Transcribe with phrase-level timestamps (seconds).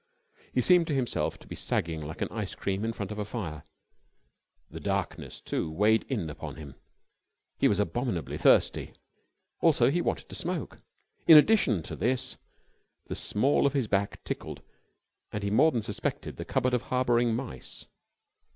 [0.51, 3.23] He seemed to himself to be sagging like an ice cream in front of a
[3.23, 3.61] fire.
[4.71, 6.73] The darkness, too, weighed upon him.
[7.59, 8.93] He was abominably thirsty.
[9.59, 10.81] Also he wanted to smoke.
[11.27, 12.37] In addition to this,
[13.09, 14.63] the small of his back tickled,
[15.31, 17.85] and he more than suspected the cupboard of harboring mice.